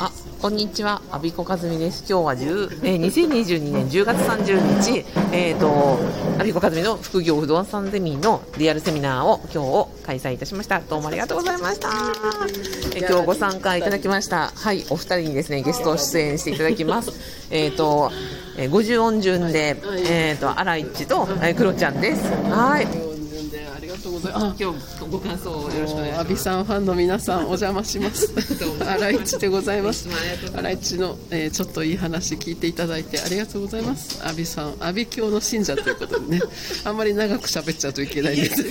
[0.00, 2.04] あ、こんにちは、阿比子和美です。
[2.08, 5.98] 今日は10、えー、2022年10月30日、えっ、ー、と、
[6.38, 10.80] 阿比子和美の副業不動産ゼミのリアルセミナーを今日開催いたしました。
[10.80, 11.88] どうもありがとうございました。
[12.94, 14.52] えー、今日ご参加いただきました。
[14.54, 17.48] はい、お二人にですね、ゲスト出演していただきます。
[17.50, 18.12] えっ、ー、と、
[18.56, 19.76] えー、50音順で、
[20.08, 22.22] えっ、ー、と、荒市と、えー、クロちゃんです。
[22.48, 23.07] はい。
[23.98, 24.62] とうございます。
[24.62, 26.20] 今日ご感想をよろしくお願いします。
[26.20, 28.26] 阿ビさんファンの皆さんお邪魔します。
[28.34, 30.08] 新井でございます。
[30.08, 34.26] 新井の、えー、ちょっといい話聞いていただいてありがとうございます。
[34.26, 36.40] 阿ビさん、阿ビ教の信者ということでね、
[36.84, 38.62] あんまり長く喋っちゃうといけないんです。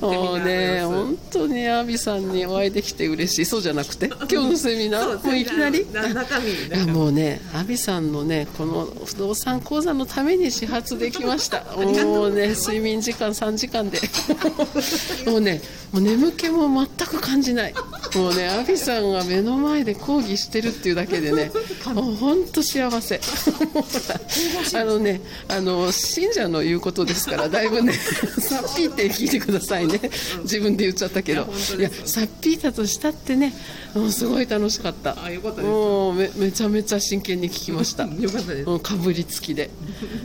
[0.00, 3.44] もうね、本当に阿ビさんにお会いできて嬉しい。
[3.44, 5.86] そうじゃなくて、 今日のセミナー、もういきなり？
[5.92, 6.92] 中身。
[6.92, 11.64] もうね、阿ビさんのね、この不動産講座のために始発できました。
[11.76, 14.00] もうね、睡眠時間3時間で
[15.30, 15.60] もうね
[15.92, 17.74] もう眠気も全く感じない
[18.14, 21.50] もうねアビさんが目の前で講義してるっていうだけでね
[21.94, 23.20] もう本当幸せ。
[24.74, 30.00] あのねあの信者の言うことですから だいぶねさっぴーって聞いてくださいね。
[30.42, 31.48] 自分で言っちゃったけど。
[31.78, 33.54] いやさっぴーだとしたってね
[33.94, 35.16] もうすごい楽しかった。
[35.22, 38.04] あよかったもうめめちゃめちゃ真剣に聞きました。
[38.04, 38.66] よかったです。
[38.66, 39.70] もうかぶりつきで、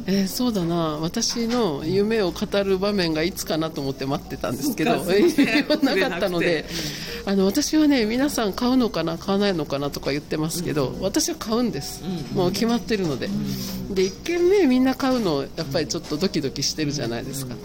[0.05, 0.97] えー、そうだな。
[1.01, 5.05] 私の夢を語る場面がいつかなと思って待ってたんですけど。
[5.81, 6.65] なかったので。
[7.25, 12.03] あの私はね皆さん買うのかな買わないのかなとか言ってますけど、私は買うんです、
[12.33, 13.27] もう決まってるので、
[13.91, 17.55] で1軒目みんな買うのやっぱりちょっとドキドキしてるじゃないですか、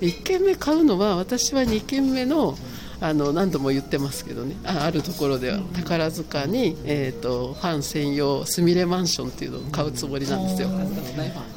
[0.00, 2.56] 1軒目買うのは私は2軒目の
[3.00, 4.56] あの何度も言ってますけどね。
[4.64, 5.58] ああるところでは。
[5.74, 10.70] 宝塚に、えーと、ファン専用すみれマンションっていうのを買うつもりなんですよ、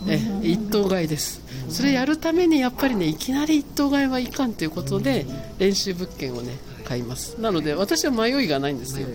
[0.09, 1.41] え一棟買いです。
[1.69, 5.25] それやるためにやっぱりねいきなり一棟買いはいかんということで
[5.57, 7.35] 練習物件をね買います。
[7.41, 9.07] なので私は迷いがないんですよ。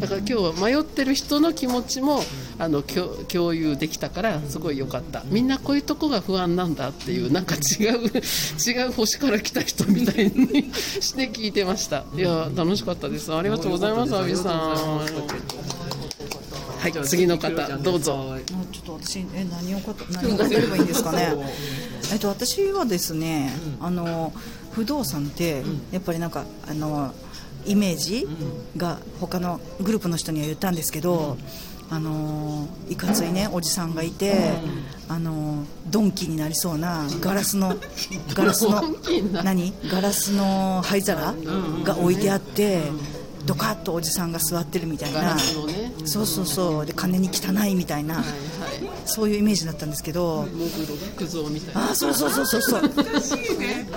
[0.00, 2.22] だから今日は迷ってる人の気持ちも
[2.58, 5.22] あの共有できたからすごい良かった。
[5.26, 8.10] みんなこういうとこが不安なんだっていうなんか違う
[8.60, 10.70] 違う星から来た人みたいに
[11.00, 12.04] して聞いてました。
[12.14, 13.34] いや楽しかったです。
[13.34, 14.54] ありがとうございます阿部さん。
[16.84, 18.36] はい次の方どうぞ。
[18.70, 21.32] ちょっと私え何をか何を語ればいいんですかね。
[22.12, 24.34] えっと私はですねあの
[24.74, 25.62] 不動産って
[25.92, 27.14] やっぱりなんかあの
[27.64, 28.26] イメージ
[28.76, 31.38] が他のグループの人には言ったんですけど、
[31.90, 34.52] あのいかついねおじさんがいて、
[35.08, 37.76] あのドンキになりそうなガラスの
[38.34, 38.82] ガラスの
[39.42, 39.72] 何？
[39.90, 41.34] ガラスの灰皿
[41.84, 42.82] が置いてあって。
[43.44, 45.40] ドカッとおじさんが座ってるみたいな、ね、
[46.04, 46.86] そうそうそう。
[46.86, 48.30] で金に汚いみたいな、はいはい、
[49.04, 50.46] そういうイメージだったんですけど。
[51.74, 52.82] あそうそうそうそうそう。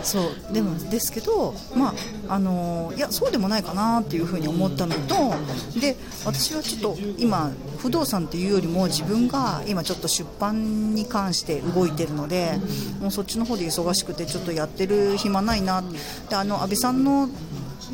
[0.04, 0.54] そう。
[0.54, 1.94] でもですけどま
[2.28, 5.34] ああのいやそうでもないかなっていうふうに思ったのと
[5.80, 12.60] で私はちょっと今不動産っていうよりも自分が今ちょっと出版に関して動いてるので
[13.00, 15.84] もうそっちの方で忙しくてちょっとやってる暇ないな
[16.30, 17.30] であの安倍さんの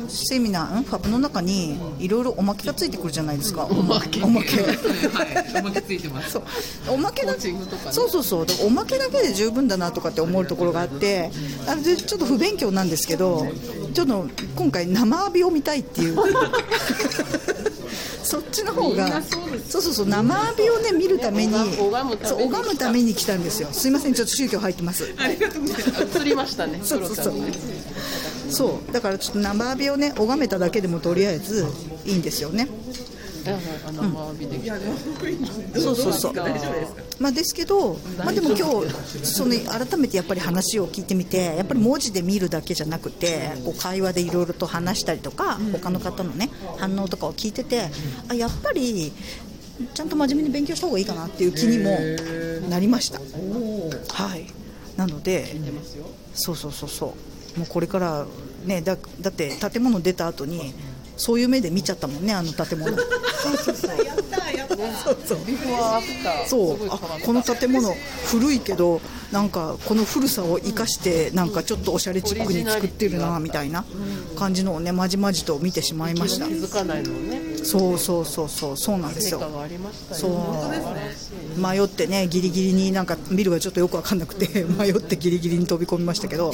[0.08, 3.64] セミナーファブの中にいろいろおまけがついてくるじゃないですか。
[3.64, 4.22] おまけ。
[4.22, 4.72] おまけ、は
[5.22, 6.32] い、おまけついてます。
[6.32, 6.44] そう。
[6.88, 7.38] おまけだ、ね、
[7.90, 8.08] そう。
[8.08, 11.30] そうそうおまけだけで十分だなとかって思うところがあって
[11.66, 13.46] あれちょっと不勉強なんですけど
[13.92, 16.16] ちょっと今回生浴びを見たいっていう。
[18.24, 19.22] そっちの方が
[19.68, 23.68] そうそうそう生浴びをね見るためにそう拝むために来たんですよ。
[23.70, 24.14] すいません。
[24.14, 25.04] ちょっと宗教入ってます。
[25.04, 26.80] 映りましたね。
[26.82, 27.34] そうそうそう
[28.50, 28.92] そう。
[28.92, 31.66] だからちょっと生浴びをね拝めただけでもとりあえず
[32.04, 32.68] いいんですよね。
[35.74, 36.34] そうそうそう。
[37.20, 47.90] まあですけどまあでも今日その改めてやっぱり話を聞いてみてやっぱり文字で見るだけじゃなくてこう会話でいろいろと話したりとか他の方のね反応とかを聞いてて
[48.28, 49.12] あやっぱり
[49.92, 51.98] ちゃんと真面目に勉強した方がいいかなっていう気にも
[52.68, 53.18] なりました。
[53.18, 54.46] はい。
[54.96, 55.56] なので
[56.34, 57.12] そうそうそうそう
[57.56, 58.26] もうこれから
[58.64, 60.74] ねだだって建物出た後に
[61.16, 62.96] そういう目で見ちゃったもんねあの建物。
[62.96, 64.04] そうそうそう。
[64.04, 65.38] やったやったそうそう。
[65.46, 66.46] ビフォーアフター。
[66.46, 66.88] そう。
[66.88, 67.94] あこの建物
[68.26, 73.84] 古いけどなんかこの古さを生かしてなんかちょっとおしゃれチックに作ってるなみたいな
[74.36, 76.46] 感じのをねまじまじと見てしまいました。
[76.46, 79.40] 気づかないのねそうそうそうそうそうなんですよ。
[80.12, 81.60] そう。
[81.60, 86.52] 迷ってねギリギリになんかビルがちょっとよく分かんなくて 迷ってギリギリに飛び込みましたけど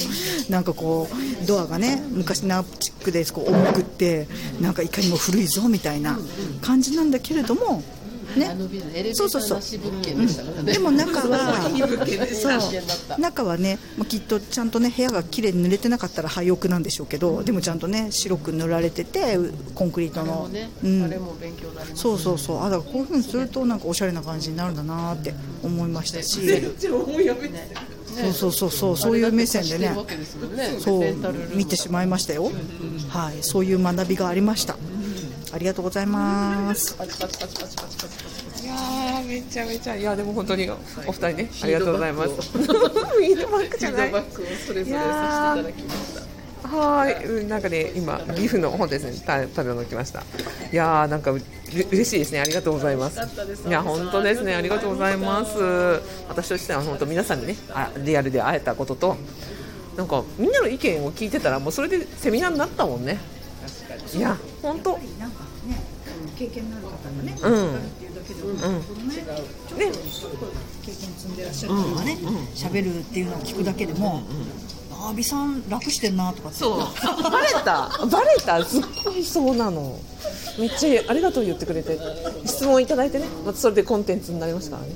[0.49, 4.27] なんかこうドアがね昔ナチックでこう重くって
[4.59, 6.19] なんかいかにも古いぞみたいな
[6.61, 7.83] 感じなんだけれども
[8.49, 11.69] あのビルエレベーターなし物件でも中は
[12.33, 12.61] そう。
[12.61, 19.37] そう中はね、まあ、きっとちゃんとね部屋がきれいに濡れてなかったら廃屋なんでしょうけどでもちゃんとね白く塗られてて
[19.75, 20.49] コンクリートの、
[21.95, 22.63] そうそうそう。
[22.63, 25.33] あだからこういうふうにするとなんかおしゃれな感じになるんだなって
[25.63, 26.39] 思いましたし、
[28.11, 28.97] そうそうそうそう。
[28.97, 29.95] そういう目線でね。
[30.79, 31.15] そう。
[31.55, 32.51] 見てしまいましたよ、
[33.09, 33.37] はい。
[33.41, 34.77] そういう学びがありました、
[35.53, 46.31] ありがとうございますパチパチパチパチパチパチパチいやーめちゃめちゃいやでも本当にお二人ねありがとうございます フィードバックじゃないフィードバックをそれぞれさせていただきました
[46.71, 50.21] はい、うんなんかね、今、岐阜の方ですね、た食べ物来ました。
[50.71, 53.19] いやー、なんか嬉しいですね、ありがとうございます。
[53.67, 55.57] いや、本当ですね、ありがとうございます。
[56.29, 59.17] 私としては、本当、皆さんにね、あリアルで会えたことと。
[59.97, 63.19] なんか、みんなの意見を聞いてたら、もうそれでセミナーになったもんね。
[64.13, 64.91] いや、本当。
[65.19, 65.81] なんかね
[66.37, 68.57] 経験のある方がね、うんっていうだけでも、うん、
[69.09, 69.23] ね、
[70.81, 72.17] 経験積んでらっしゃる方がね
[72.55, 74.23] 喋、るっていうのを聞くだけでも、
[74.91, 76.79] あ阿ビさん楽してんなとかそう、
[77.23, 79.99] バレた、バレた、すっごいそうなの。
[80.59, 81.97] めっちゃありがとう言ってくれて、
[82.45, 84.95] 質問いただいてね、またそれでコンテンツになりましたからね。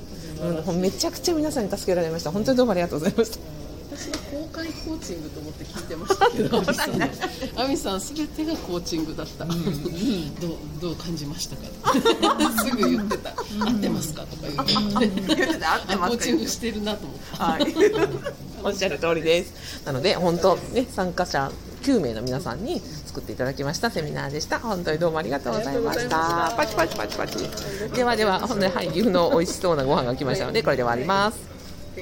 [0.67, 2.31] うん、めちゃくちゃ皆さんに助けられました。
[2.31, 3.64] 本当にどうもありがとうございました。
[3.97, 9.45] 私は公開コーチングと思って聞いてましたけど、亜美さんすべてがコーチングだった。
[9.45, 9.57] どう
[10.81, 11.63] どう感じましたか？
[12.63, 13.29] すぐ言ってた。
[13.29, 13.33] 合
[13.71, 14.23] ってますか？
[14.23, 15.35] とか言って。
[15.35, 17.43] 言ってた合ってますかコーチングしてるなと思った。
[17.45, 17.65] はい、
[18.63, 19.81] おっしゃる通りです。
[19.85, 21.51] なので、本当、ね、参加者
[21.83, 24.59] 9名の皆さんに作っていただきましたセミナーでした。
[24.59, 26.53] 本当にどうもありがとうございました。
[26.57, 27.37] パチパチパチパチ。
[27.95, 31.54] ではでは、ほんで、はい、岐阜の美味しそうなご飯が来ましたので、これで終わります。